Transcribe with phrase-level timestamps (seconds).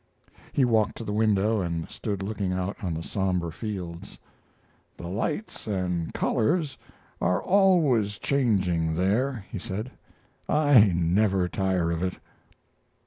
[0.51, 4.17] He walked to the window and stood looking out on the somber fields.
[4.97, 6.75] "The lights and colors
[7.21, 9.91] are always changing there," he said.
[10.49, 12.17] "I never tire of it."